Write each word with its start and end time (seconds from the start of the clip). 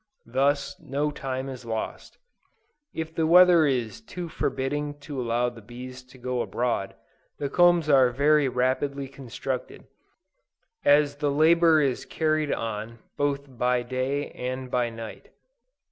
Thus 0.25 0.79
no 0.79 1.11
time 1.11 1.47
is 1.47 1.63
lost. 1.63 2.17
If 2.91 3.13
the 3.13 3.27
weather 3.27 3.67
is 3.67 4.01
too 4.01 4.29
forbidding 4.29 4.97
to 5.01 5.21
allow 5.21 5.49
the 5.49 5.61
bees 5.61 6.01
to 6.05 6.17
go 6.17 6.41
abroad, 6.41 6.95
the 7.37 7.49
combs 7.51 7.87
are 7.87 8.09
very 8.09 8.47
rapidly 8.49 9.07
constructed, 9.07 9.85
as 10.83 11.17
the 11.17 11.29
labor 11.29 11.81
is 11.81 12.05
carried 12.05 12.51
on 12.51 12.97
both 13.15 13.59
by 13.59 13.83
day 13.83 14.31
and 14.31 14.71
by 14.71 14.89
night. 14.89 15.29